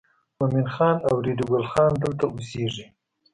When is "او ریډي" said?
1.07-1.45